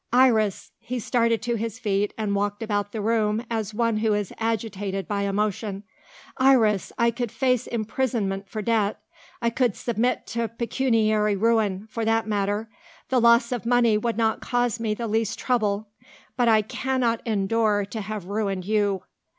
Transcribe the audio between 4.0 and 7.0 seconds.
is agitated by emotion "Iris!